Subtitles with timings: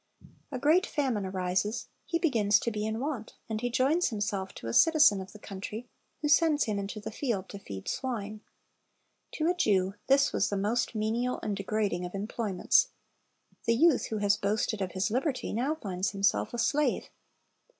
[0.51, 4.65] A great famine arises, he begins to be in want, and he joins himself to
[4.65, 5.87] a citizen of the country,
[6.23, 8.41] who sends him into the field to feed swine.
[9.33, 12.87] To a Jew this was the most menial and degrading of employments.
[13.65, 17.09] The youth who has boasted of his liberty, now finds himself a slave.